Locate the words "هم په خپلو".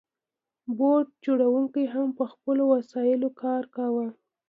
1.93-2.63